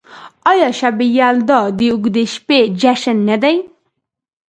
[0.51, 3.55] آیا شب یلدا د اوږدې شپې جشن نه دی؟